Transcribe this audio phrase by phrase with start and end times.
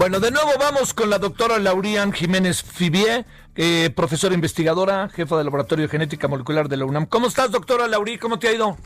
[0.00, 5.44] Bueno, de nuevo vamos con la doctora Laurian Jiménez Fibier, eh, profesora investigadora, jefa del
[5.44, 7.04] Laboratorio de Genética Molecular de la UNAM.
[7.04, 8.16] ¿Cómo estás, doctora Laurí?
[8.16, 8.78] ¿Cómo te ha ido?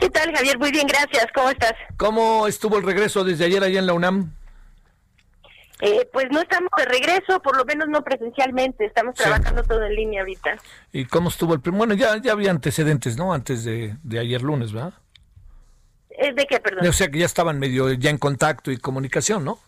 [0.00, 0.58] ¿Qué tal, Javier?
[0.58, 1.28] Muy bien, gracias.
[1.32, 1.74] ¿Cómo estás?
[1.96, 4.34] ¿Cómo estuvo el regreso desde ayer allá en la UNAM?
[5.80, 9.94] Eh, pues no estamos de regreso, por lo menos no presencialmente, estamos trabajando todo en
[9.94, 10.56] línea ahorita.
[10.90, 11.78] ¿Y cómo estuvo el primer?
[11.78, 13.32] Bueno, ya, ya había antecedentes, ¿no?
[13.32, 14.94] Antes de, de ayer lunes, ¿verdad?
[16.10, 16.84] ¿De qué, perdón?
[16.84, 19.60] O sea que ya estaban medio ya en contacto y comunicación, ¿no?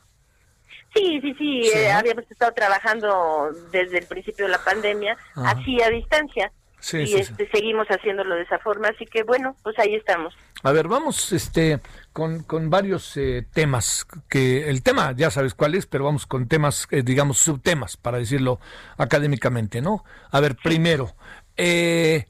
[0.99, 5.51] Sí, sí, sí, Sí, eh, habíamos estado trabajando desde el principio de la pandemia, Ajá.
[5.51, 6.53] así a distancia.
[6.81, 7.19] Sí, y sí, sí.
[7.21, 10.35] este, seguimos haciéndolo de esa forma, así que bueno, pues ahí estamos.
[10.63, 11.81] A ver, vamos este
[12.13, 16.47] con, con varios eh, temas, que el tema ya sabes cuál es, pero vamos con
[16.47, 18.61] temas, eh, digamos, subtemas, para decirlo
[18.97, 20.05] académicamente, ¿no?
[20.31, 21.15] A ver, primero,
[21.57, 22.27] eh,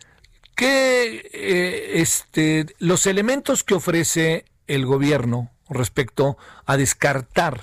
[0.55, 7.61] ¿qué, eh, este, los elementos que ofrece el gobierno respecto a descartar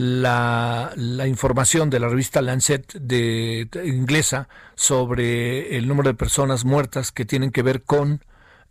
[0.00, 7.12] la, la información de la revista Lancet de, inglesa sobre el número de personas muertas
[7.12, 8.24] que tienen que ver con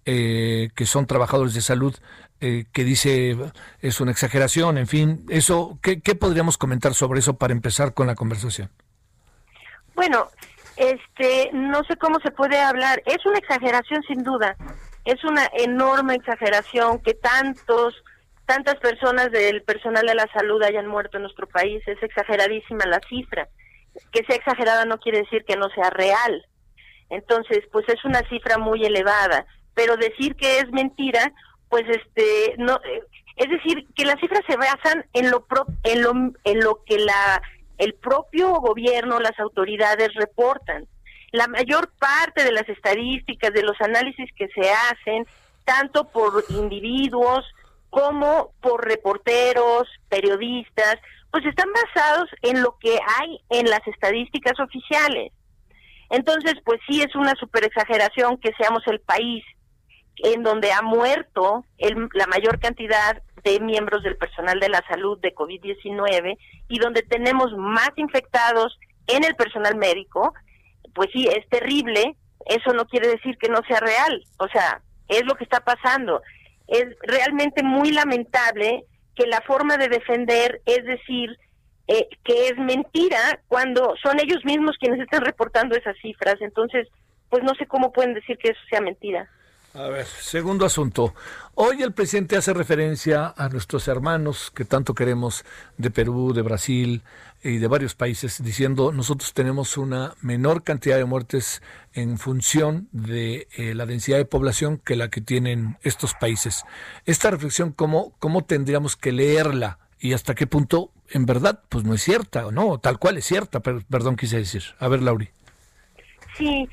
[0.08, 1.96] eh, que son trabajadores de salud,
[2.42, 3.38] eh, que dice
[3.80, 8.08] es una exageración, en fin, eso, ¿qué, qué podríamos comentar sobre eso para empezar con
[8.08, 8.72] la conversación?
[9.94, 10.30] Bueno,
[10.78, 13.04] este, no sé cómo se puede hablar.
[13.06, 14.56] Es una exageración sin duda.
[15.06, 17.94] Es una enorme exageración que tantos,
[18.50, 21.88] tantas personas del personal de la salud hayan muerto en nuestro país.
[21.88, 23.48] Es exageradísima la cifra.
[24.12, 26.48] Que sea exagerada no quiere decir que no sea real.
[27.12, 29.46] Entonces, pues es una cifra muy elevada.
[29.76, 31.32] Pero decir que es mentira,
[31.70, 33.04] pues este, no, eh,
[33.36, 36.12] es decir, que las cifras se basan en lo, pro- en lo,
[36.44, 37.42] en lo que la
[37.78, 40.88] el propio gobierno, las autoridades reportan.
[41.32, 45.28] La mayor parte de las estadísticas, de los análisis que se hacen,
[45.66, 47.46] tanto por individuos
[47.90, 50.96] como por reporteros, periodistas,
[51.32, 55.32] pues están basados en lo que hay en las estadísticas oficiales.
[56.10, 59.44] Entonces, pues sí es una super exageración que seamos el país
[60.18, 65.18] en donde ha muerto el- la mayor cantidad de miembros del personal de la salud
[65.20, 70.34] de COVID-19 y donde tenemos más infectados en el personal médico,
[70.94, 72.16] pues sí, es terrible.
[72.46, 74.24] Eso no quiere decir que no sea real.
[74.40, 76.22] O sea, es lo que está pasando.
[76.70, 78.86] Es realmente muy lamentable
[79.16, 81.38] que la forma de defender es decir
[81.88, 86.36] eh, que es mentira cuando son ellos mismos quienes están reportando esas cifras.
[86.40, 86.88] Entonces,
[87.30, 89.30] pues no sé cómo pueden decir que eso sea mentira.
[89.76, 91.14] A ver, segundo asunto.
[91.54, 95.46] Hoy el presidente hace referencia a nuestros hermanos que tanto queremos
[95.78, 97.04] de Perú, de Brasil
[97.44, 101.62] y de varios países, diciendo nosotros tenemos una menor cantidad de muertes
[101.94, 106.64] en función de eh, la densidad de población que la que tienen estos países.
[107.06, 109.78] Esta reflexión, ¿cómo, ¿cómo tendríamos que leerla?
[110.00, 113.26] Y hasta qué punto, en verdad, pues no es cierta, o no, tal cual es
[113.26, 114.64] cierta, pero, perdón, quise decir.
[114.80, 115.30] A ver, Lauri.
[116.38, 116.68] Sí,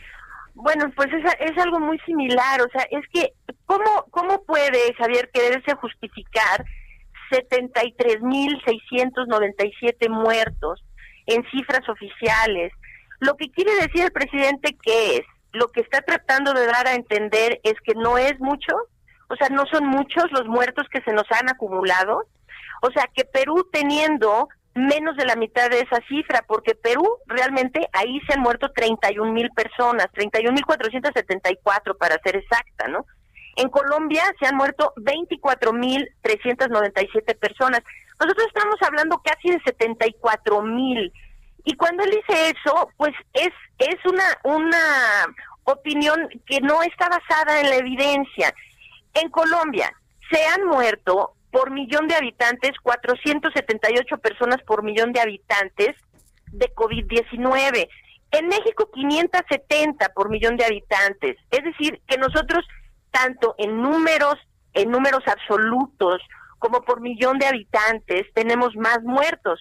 [0.56, 3.34] bueno, pues es, es algo muy similar, o sea, es que,
[3.66, 6.64] ¿cómo, cómo puede, Javier, quererse justificar
[7.30, 10.82] 73.697 muertos
[11.26, 12.72] en cifras oficiales?
[13.20, 15.26] Lo que quiere decir el presidente, ¿qué es?
[15.52, 18.74] Lo que está tratando de dar a entender es que no es mucho,
[19.28, 22.24] o sea, no son muchos los muertos que se nos han acumulado,
[22.80, 27.88] o sea, que Perú teniendo menos de la mitad de esa cifra, porque Perú realmente
[27.92, 33.06] ahí se han muerto 31 mil personas, 31 mil 474 para ser exacta, ¿no?
[33.56, 37.80] En Colombia se han muerto 24 mil 397 personas.
[38.20, 41.10] Nosotros estamos hablando casi de 74 mil.
[41.64, 44.78] Y cuando él dice eso, pues es, es una, una
[45.64, 48.54] opinión que no está basada en la evidencia.
[49.14, 49.90] En Colombia
[50.30, 55.96] se han muerto por millón de habitantes, 478 personas por millón de habitantes
[56.52, 57.88] de COVID-19.
[58.32, 61.36] En México, 570 por millón de habitantes.
[61.50, 62.66] Es decir, que nosotros,
[63.10, 64.36] tanto en números,
[64.74, 66.20] en números absolutos,
[66.58, 69.60] como por millón de habitantes, tenemos más muertos.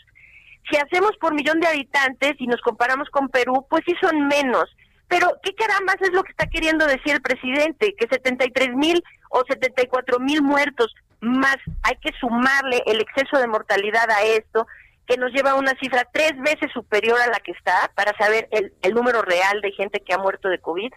[0.69, 4.65] Si hacemos por millón de habitantes y nos comparamos con Perú, pues sí son menos.
[5.07, 7.93] Pero, ¿qué carambas es lo que está queriendo decir el presidente?
[7.95, 10.93] Que 73 mil o 74 mil muertos
[11.25, 14.67] más hay que sumarle el exceso de mortalidad a esto,
[15.07, 18.47] que nos lleva a una cifra tres veces superior a la que está para saber
[18.51, 20.91] el, el número real de gente que ha muerto de COVID.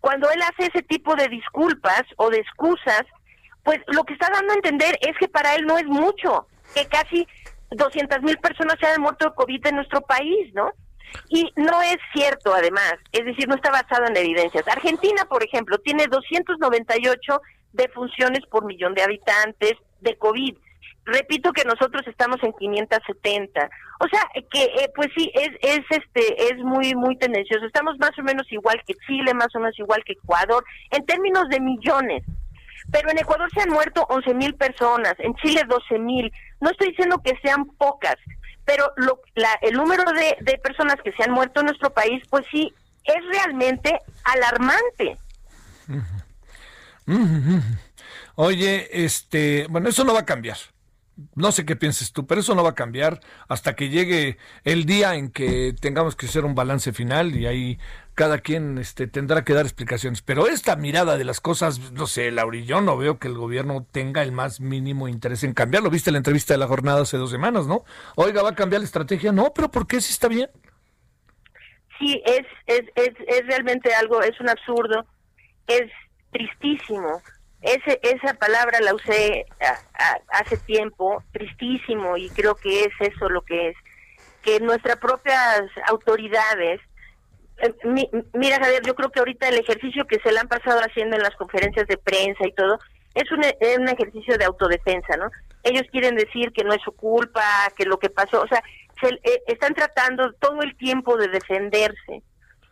[0.00, 3.04] Cuando él hace ese tipo de disculpas o de excusas,
[3.62, 6.86] pues lo que está dando a entender es que para él no es mucho, que
[6.86, 7.26] casi
[7.70, 10.72] 200 mil personas se han muerto de COVID en nuestro país, ¿no?
[11.28, 14.66] Y no es cierto, además, es decir, no está basado en evidencias.
[14.68, 17.40] Argentina, por ejemplo, tiene 298
[17.72, 20.56] defunciones por millón de habitantes de COVID.
[21.06, 23.70] Repito que nosotros estamos en 570.
[24.00, 24.22] O sea,
[24.52, 27.64] que eh, pues sí es es este es muy muy tendencioso.
[27.66, 31.48] Estamos más o menos igual que Chile, más o menos igual que Ecuador en términos
[31.48, 32.22] de millones.
[32.92, 36.32] Pero en Ecuador se han muerto 11 mil personas, en Chile 12 mil.
[36.60, 38.16] No estoy diciendo que sean pocas,
[38.64, 42.22] pero lo, la, el número de, de personas que se han muerto en nuestro país,
[42.30, 42.72] pues sí,
[43.04, 45.16] es realmente alarmante.
[48.34, 50.56] Oye, este, bueno, eso no va a cambiar.
[51.34, 54.86] No sé qué pienses tú, pero eso no va a cambiar hasta que llegue el
[54.86, 57.78] día en que tengamos que hacer un balance final y ahí
[58.14, 60.22] cada quien este, tendrá que dar explicaciones.
[60.22, 63.86] Pero esta mirada de las cosas, no sé, Lauri, yo no veo que el gobierno
[63.90, 65.90] tenga el más mínimo interés en cambiarlo.
[65.90, 67.84] Viste la entrevista de la jornada hace dos semanas, ¿no?
[68.16, 69.32] Oiga, ¿va a cambiar la estrategia?
[69.32, 70.48] No, pero ¿por qué si está bien?
[71.98, 75.04] Sí, es, es, es, es realmente algo, es un absurdo,
[75.66, 75.90] es
[76.30, 77.22] tristísimo
[77.62, 79.44] ese, esa palabra la usé
[80.28, 83.76] hace tiempo, tristísimo, y creo que es eso lo que es,
[84.42, 86.80] que nuestras propias autoridades,
[87.58, 87.74] eh,
[88.32, 91.22] mira Javier, yo creo que ahorita el ejercicio que se le han pasado haciendo en
[91.22, 92.78] las conferencias de prensa y todo,
[93.14, 95.30] es un, es un ejercicio de autodefensa, ¿no?
[95.62, 97.42] Ellos quieren decir que no es su culpa,
[97.76, 98.62] que lo que pasó, o sea,
[99.02, 102.22] se, eh, están tratando todo el tiempo de defenderse.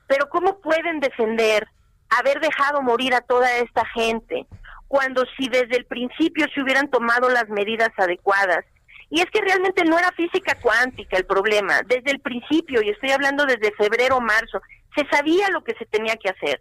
[0.07, 1.69] Pero ¿cómo pueden defender
[2.11, 4.47] haber dejado morir a toda esta gente?
[4.89, 8.65] cuando si desde el principio se hubieran tomado las medidas adecuadas.
[9.11, 11.81] Y es que realmente no era física cuántica el problema.
[11.87, 14.61] Desde el principio, y estoy hablando desde febrero o marzo,
[14.97, 16.61] se sabía lo que se tenía que hacer.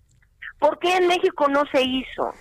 [0.60, 2.34] ¿Por qué en México no se hizo?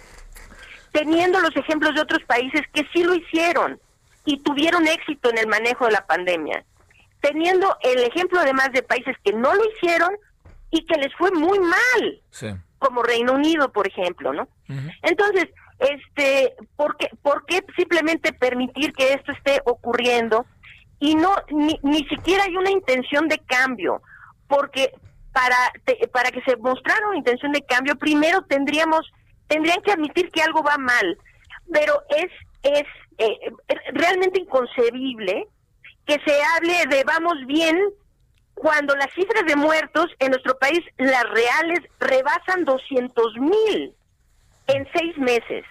[0.92, 3.80] Teniendo los ejemplos de otros países que sí lo hicieron
[4.24, 6.64] y tuvieron éxito en el manejo de la pandemia.
[7.20, 10.10] Teniendo el ejemplo además de países que no lo hicieron
[10.70, 12.20] y que les fue muy mal.
[12.78, 14.48] Como Reino Unido, por ejemplo, ¿no?
[15.02, 15.46] Entonces,
[15.78, 20.46] este, ¿por qué, ¿por qué simplemente permitir que esto esté ocurriendo?
[20.98, 24.02] Y no, ni, ni siquiera hay una intención de cambio,
[24.48, 24.92] porque
[25.32, 25.56] para,
[26.12, 29.10] para que se mostrara una intención de cambio, primero tendríamos,
[29.48, 31.18] tendrían que admitir que algo va mal,
[31.70, 32.32] pero es,
[32.62, 32.84] es
[33.18, 33.38] eh,
[33.92, 35.46] realmente inconcebible
[36.06, 37.78] que se hable de vamos bien
[38.56, 43.94] cuando las cifras de muertos en nuestro país, las reales, rebasan 200 mil
[44.66, 45.64] en seis meses.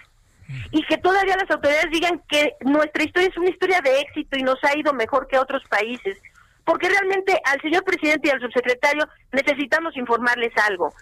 [0.70, 4.44] Y que todavía las autoridades digan que nuestra historia es una historia de éxito y
[4.44, 6.20] nos ha ido mejor que otros países.
[6.64, 10.94] Porque realmente al señor presidente y al subsecretario necesitamos informarles algo,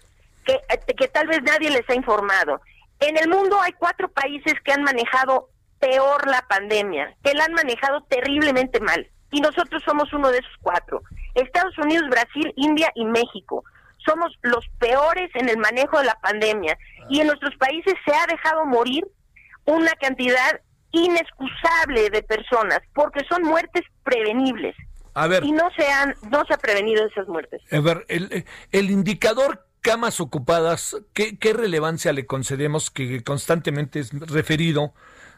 [0.46, 0.62] que,
[0.96, 2.62] que tal vez nadie les ha informado.
[3.02, 5.50] En el mundo hay cuatro países que han manejado
[5.80, 9.06] peor la pandemia, que la han manejado terriblemente mal.
[9.32, 11.02] Y nosotros somos uno de esos cuatro.
[11.36, 13.64] Estados Unidos, Brasil, India y México
[14.06, 16.78] somos los peores en el manejo de la pandemia
[17.10, 19.06] y en nuestros países se ha dejado morir
[19.66, 20.60] una cantidad
[20.92, 24.76] inexcusable de personas porque son muertes prevenibles.
[25.16, 27.62] A ver, y no se han no se ha prevenido esas muertes.
[27.72, 34.12] A ver, el, el indicador camas ocupadas, ¿qué, ¿qué, relevancia le concedemos que constantemente es
[34.12, 34.94] referido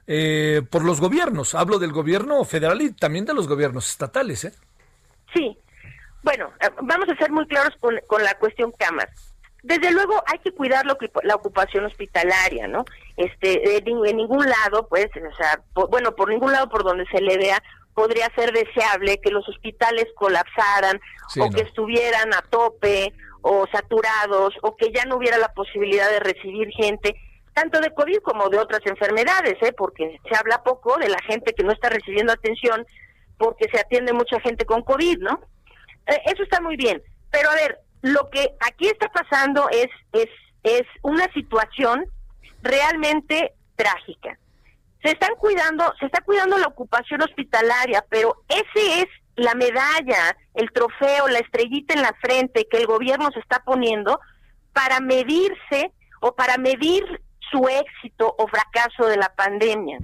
[0.08, 1.56] eh, por los gobiernos?
[1.56, 4.54] Hablo del gobierno federal y también de los gobiernos estatales, ¿eh?
[5.34, 5.58] Sí,
[6.26, 9.08] bueno, eh, vamos a ser muy claros con, la cuestión camas.
[9.62, 12.84] Desde luego hay que cuidar lo que, la ocupación hospitalaria, ¿no?
[13.16, 17.38] Este, en ningún lado, pues, o sea, bueno, por ningún lado por donde se le
[17.38, 17.62] vea,
[17.94, 21.00] podría ser deseable que los hospitales colapsaran
[21.40, 26.20] o que estuvieran a tope o saturados o que ya no hubiera la posibilidad de
[26.20, 27.16] recibir gente
[27.54, 29.74] tanto de COVID como de otras enfermedades, ¿eh?
[29.76, 32.86] porque se habla poco de la gente que no está recibiendo atención
[33.38, 35.40] porque se atiende mucha gente con COVID, ¿no?
[36.08, 40.28] Eh, eso está muy bien, pero a ver, lo que aquí está pasando es, es,
[40.64, 42.06] es una situación
[42.62, 44.38] realmente trágica.
[45.04, 50.72] Se están cuidando, se está cuidando la ocupación hospitalaria, pero ese es la medalla, el
[50.72, 54.20] trofeo, la estrellita en la frente que el gobierno se está poniendo
[54.74, 57.04] para medirse o para medir
[57.52, 60.00] su éxito o fracaso de la pandemia.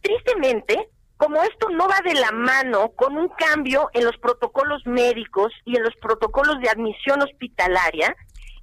[0.00, 5.52] Tristemente, como esto no va de la mano con un cambio en los protocolos médicos
[5.64, 8.14] y en los protocolos de admisión hospitalaria,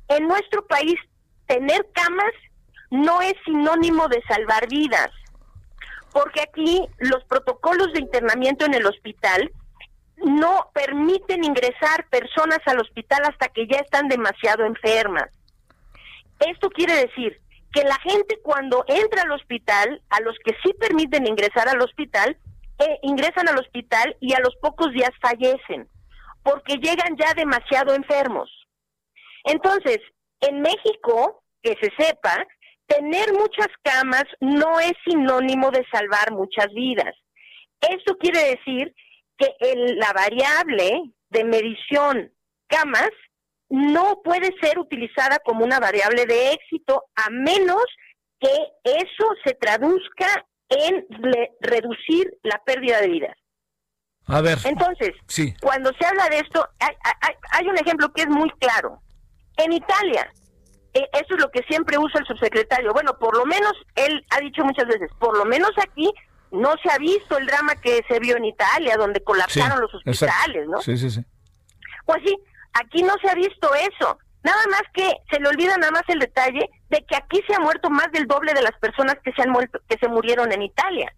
[0.07, 0.95] en nuestro país
[1.48, 2.33] tener camas
[2.91, 5.10] no es sinónimo de salvar vidas.
[6.13, 9.51] porque aquí los protocolos de internamiento en el hospital
[10.17, 15.29] no permiten ingresar personas al hospital hasta que ya están demasiado enfermas.
[16.39, 17.41] Esto quiere decir
[17.74, 22.38] que la gente cuando entra al hospital, a los que sí permiten ingresar al hospital,
[22.80, 25.89] eh, ingresan al hospital y a los pocos días fallecen,
[26.44, 28.50] porque llegan ya demasiado enfermos.
[29.44, 30.00] Entonces,
[30.42, 32.46] en México, que se sepa,
[32.86, 37.15] tener muchas camas no es sinónimo de salvar muchas vidas.
[37.82, 38.94] Esto quiere decir
[39.38, 39.50] que
[39.98, 42.32] la variable de medición
[42.68, 43.10] camas
[43.74, 47.84] no puede ser utilizada como una variable de éxito a menos
[48.39, 48.53] que
[48.84, 51.03] eso se traduzca en
[51.60, 53.36] reducir la pérdida de vidas.
[54.27, 54.60] A ver.
[54.63, 55.13] Entonces,
[55.60, 56.63] cuando se habla de esto,
[57.51, 59.01] hay, un ejemplo que es muy claro.
[59.58, 60.32] En Italia,
[60.94, 62.94] e, eso es lo que siempre usa el subsecretario.
[62.94, 66.13] Bueno, por lo menos él ha dicho muchas veces, por lo menos aquí
[66.51, 70.68] no se ha visto el drama que se vio en Italia, donde colapsaron los hospitales,
[70.68, 70.80] ¿no?
[70.80, 71.25] Sí, sí, sí.
[72.06, 72.38] Pues sí,
[72.74, 74.18] aquí no se ha visto eso.
[74.44, 77.60] Nada más que se le olvida nada más el detalle de que aquí se ha
[77.60, 80.63] muerto más del doble de las personas que se han muerto, que se murieron en
[80.63, 81.13] Italia.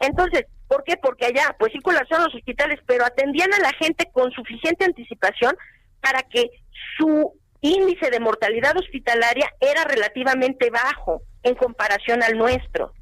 [0.00, 0.96] Entonces, ¿por qué?
[0.96, 5.56] Porque allá, pues sí colapsaron los hospitales, pero atendían a la gente con suficiente anticipación
[6.00, 6.50] para que
[6.98, 12.92] su índice de mortalidad hospitalaria era relativamente bajo en comparación al nuestro.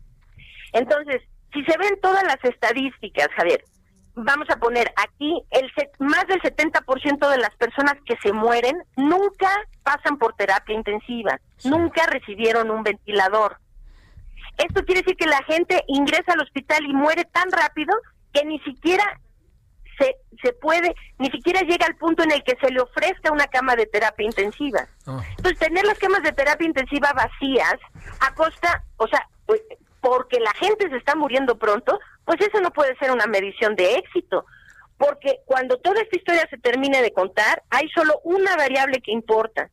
[0.73, 1.23] Entonces,
[1.53, 3.63] si se ven todas las estadísticas, Javier,
[4.17, 9.49] vamos a poner aquí, el más del 70% de las personas que se mueren nunca
[9.83, 13.59] pasan por terapia intensiva, nunca recibieron un ventilador.
[14.57, 17.95] Esto quiere decir que la gente ingresa al hospital y muere tan rápido
[18.33, 19.05] que ni siquiera
[19.99, 23.47] se, se puede, ni siquiera llega al punto en el que se le ofrezca una
[23.49, 24.89] cama de terapia intensiva.
[25.07, 25.23] Ah.
[25.37, 27.77] Entonces, tener las camas de terapia intensiva vacías
[28.21, 29.61] a costa, o sea, pues,
[30.01, 33.95] porque la gente se está muriendo pronto, pues eso no puede ser una medición de
[33.95, 34.45] éxito.
[34.99, 39.71] Porque cuando toda esta historia se termine de contar, hay solo una variable que importa,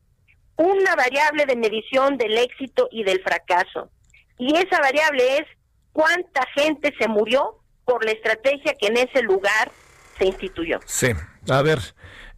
[0.56, 3.90] una variable de medición del éxito y del fracaso.
[4.38, 5.44] Y esa variable es
[5.92, 9.70] cuánta gente se murió por la estrategia que en ese lugar
[10.18, 10.78] se instituyó.
[10.84, 11.08] Sí,
[11.48, 11.78] a ver,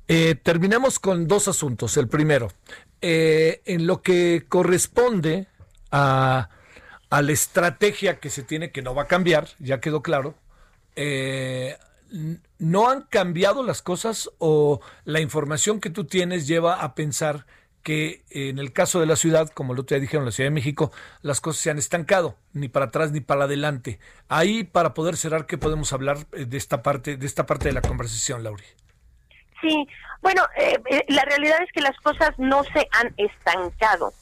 [0.08, 1.96] eh, terminamos con dos asuntos.
[1.96, 2.48] El primero,
[3.00, 5.48] eh, en lo que corresponde
[5.90, 6.48] a,
[7.10, 10.34] a, la estrategia que se tiene, que no va a cambiar, ya quedó claro,
[10.94, 11.76] eh,
[12.58, 17.46] ¿no han cambiado las cosas o la información que tú tienes lleva a pensar
[17.86, 20.90] que en el caso de la ciudad, como lo te dijeron, la Ciudad de México,
[21.22, 24.00] las cosas se han estancado, ni para atrás ni para adelante.
[24.28, 27.74] Ahí, para poder cerrar, ¿qué podemos hablar eh, de esta parte, de esta parte de
[27.74, 28.64] la conversación, Lauri?
[29.60, 29.86] Sí,
[30.20, 34.12] bueno, eh, eh, la realidad es que las cosas no se han estancado.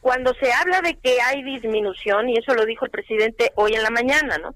[0.00, 3.82] Cuando se habla de que hay disminución, y eso lo dijo el presidente hoy en
[3.82, 4.54] la mañana, ¿no?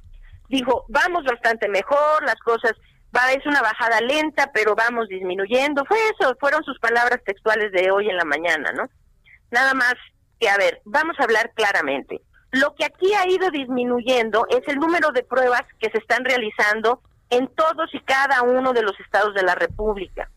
[0.48, 2.74] Dijo, vamos bastante mejor, las cosas
[3.14, 5.84] va es una bajada lenta, pero vamos disminuyendo.
[5.84, 8.88] Fue eso, fueron sus palabras textuales de hoy en la mañana, ¿no?
[9.50, 9.94] Nada más
[10.40, 12.22] que, a ver, vamos a hablar claramente.
[12.52, 17.02] Lo que aquí ha ido disminuyendo es el número de pruebas que se están realizando
[17.30, 20.30] en todos y cada uno de los estados de la República.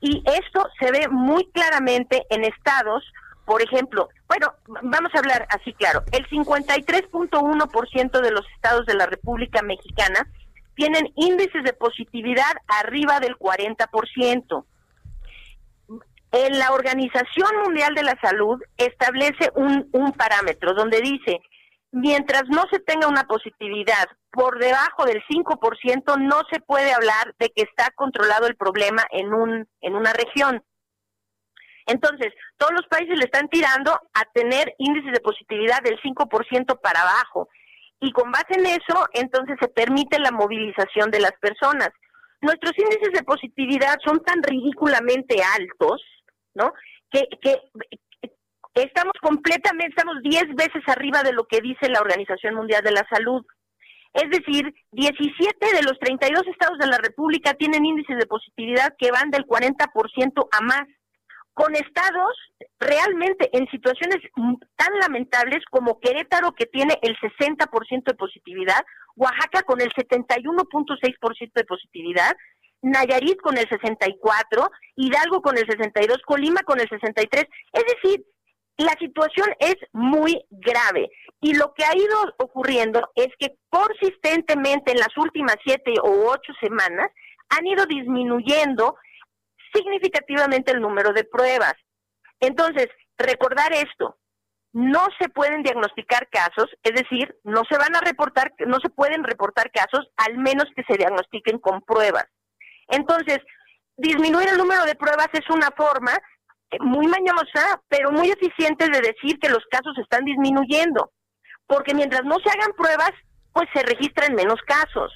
[0.00, 3.04] Y esto se ve muy claramente en estados,
[3.48, 4.52] por ejemplo, bueno,
[4.82, 10.30] vamos a hablar así claro, el 53.1% de los estados de la República Mexicana
[10.74, 14.66] tienen índices de positividad arriba del 40%.
[16.30, 21.40] En la Organización Mundial de la Salud establece un, parámetro donde dice,
[21.90, 27.48] mientras no se tenga una positividad por debajo del 5%, no se puede hablar de
[27.48, 30.62] que está controlado el problema en, un, en una región.
[31.88, 37.00] Entonces, todos los países le están tirando a tener índices de positividad del 5% para
[37.00, 37.48] abajo
[37.98, 41.88] y con base en eso, entonces se permite la movilización de las personas.
[42.42, 46.02] Nuestros índices de positividad son tan ridículamente altos,
[46.54, 46.72] ¿no?
[47.10, 47.56] Que, que
[48.74, 53.06] estamos completamente, estamos 10 veces arriba de lo que dice la Organización Mundial de la
[53.10, 53.44] Salud.
[54.12, 59.10] Es decir, 17 de los 32 estados de la República tienen índices de positividad que
[59.10, 60.82] van del 40% a más
[61.58, 62.36] con estados
[62.78, 64.18] realmente en situaciones
[64.76, 68.80] tan lamentables como Querétaro, que tiene el 60% de positividad,
[69.16, 72.36] Oaxaca con el 71.6% de positividad,
[72.80, 77.46] Nayarit con el 64, Hidalgo con el 62, Colima con el 63.
[77.72, 78.24] Es decir,
[78.76, 81.10] la situación es muy grave
[81.40, 86.52] y lo que ha ido ocurriendo es que consistentemente en las últimas siete o ocho
[86.62, 87.10] semanas
[87.48, 88.94] han ido disminuyendo
[89.72, 91.74] significativamente el número de pruebas.
[92.40, 94.16] Entonces, recordar esto,
[94.72, 99.24] no se pueden diagnosticar casos, es decir, no se van a reportar, no se pueden
[99.24, 102.26] reportar casos al menos que se diagnostiquen con pruebas.
[102.88, 103.38] Entonces,
[103.96, 106.12] disminuir el número de pruebas es una forma
[106.70, 111.12] eh, muy mañosa, pero muy eficiente de decir que los casos están disminuyendo,
[111.66, 113.12] porque mientras no se hagan pruebas,
[113.52, 115.12] pues se registran menos casos.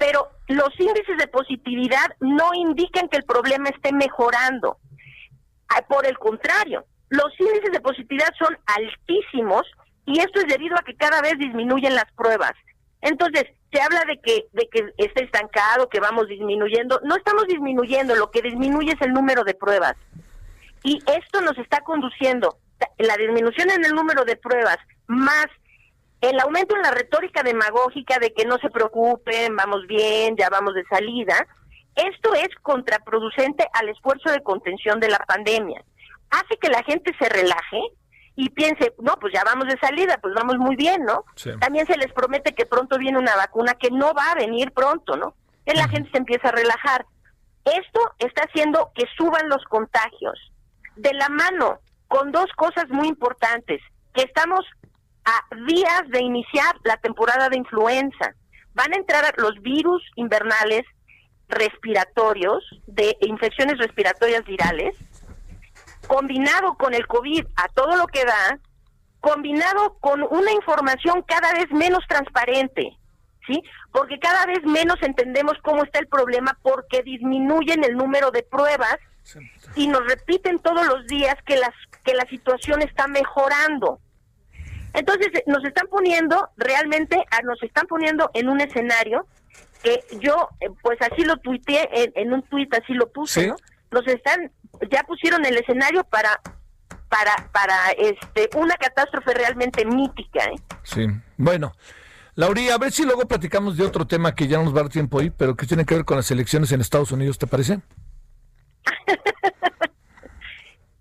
[0.00, 4.78] Pero los índices de positividad no indican que el problema esté mejorando.
[5.68, 9.70] Ah, por el contrario, los índices de positividad son altísimos
[10.06, 12.52] y esto es debido a que cada vez disminuyen las pruebas.
[13.02, 16.98] Entonces, se habla de que de que está estancado, que vamos disminuyendo.
[17.04, 19.96] No estamos disminuyendo, lo que disminuye es el número de pruebas.
[20.82, 22.56] Y esto nos está conduciendo,
[22.96, 24.78] la disminución en el número de pruebas,
[25.08, 25.46] más
[26.20, 30.74] el aumento en la retórica demagógica de que no se preocupen, vamos bien, ya vamos
[30.74, 31.46] de salida,
[31.94, 35.82] esto es contraproducente al esfuerzo de contención de la pandemia
[36.30, 37.80] hace que la gente se relaje
[38.36, 41.24] y piense, no, pues ya vamos de salida, pues vamos muy bien, ¿no?
[41.60, 45.16] También se les promete que pronto viene una vacuna que no va a venir pronto,
[45.16, 45.34] ¿no?
[45.66, 47.04] Y la gente se empieza a relajar.
[47.64, 50.38] Esto está haciendo que suban los contagios.
[50.96, 53.82] De la mano con dos cosas muy importantes,
[54.14, 54.64] que estamos
[55.30, 58.34] a días de iniciar la temporada de influenza.
[58.74, 60.82] Van a entrar los virus invernales
[61.48, 64.96] respiratorios, de infecciones respiratorias virales,
[66.06, 68.58] combinado con el COVID a todo lo que da,
[69.20, 72.96] combinado con una información cada vez menos transparente,
[73.46, 73.62] ¿sí?
[73.92, 78.96] Porque cada vez menos entendemos cómo está el problema porque disminuyen el número de pruebas
[79.76, 84.00] y nos repiten todos los días que las que la situación está mejorando.
[84.94, 89.26] Entonces eh, nos están poniendo realmente, nos están poniendo en un escenario
[89.82, 93.56] que yo, eh, pues así lo tuiteé en, un tuit, así lo puse, ¿no?
[93.90, 94.50] Nos están
[94.90, 96.40] ya pusieron el escenario para
[97.08, 100.44] para para este una catástrofe realmente mítica.
[100.44, 100.60] ¿eh?
[100.82, 101.06] Sí,
[101.36, 101.72] bueno.
[102.36, 104.82] Lauría, a ver si luego platicamos de otro tema que ya no nos va a
[104.84, 107.46] dar tiempo ahí, pero que tiene que ver con las elecciones en Estados Unidos, ¿te
[107.46, 107.80] parece?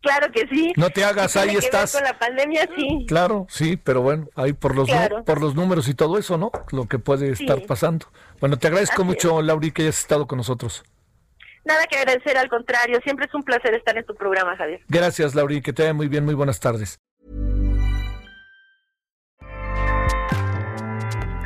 [0.02, 0.74] claro que sí.
[0.76, 1.94] No te hagas, ahí estás.
[1.94, 3.06] Con la pandemia, sí.
[3.08, 4.90] Claro, sí, pero bueno, ahí por los
[5.26, 6.52] por los números y todo eso, ¿no?
[6.72, 8.08] Lo que puede estar pasando.
[8.40, 10.84] Bueno, te agradezco mucho, Lauri, que hayas estado con nosotros.
[11.66, 13.00] Nada que agradecer, al contrario.
[13.04, 14.82] Siempre es un placer estar en tu programa, Javier.
[14.88, 15.62] Gracias, Lauri.
[15.62, 16.26] Que te vaya muy bien.
[16.26, 17.00] Muy buenas tardes.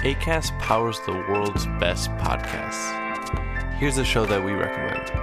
[0.03, 2.91] ACAST powers the world's best podcasts.
[3.79, 5.22] Here's a show that we recommend.